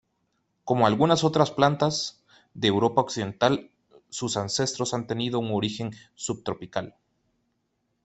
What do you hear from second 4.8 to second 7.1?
han tenido un origen subtropical.